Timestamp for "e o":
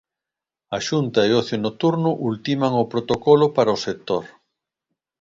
1.23-1.37